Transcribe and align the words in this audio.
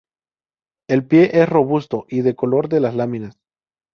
El 0.89 1.05
pie 1.05 1.29
es 1.43 1.47
robusto 1.47 2.07
y 2.09 2.21
del 2.21 2.35
color 2.35 2.69
de 2.69 2.79
las 2.79 2.95
láminas. 2.95 3.37